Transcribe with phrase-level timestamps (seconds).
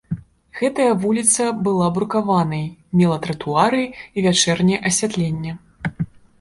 [0.61, 2.65] Гэтая вуліца была брукаванай,
[3.03, 5.51] мела тратуары і вячэрняе асвятленне.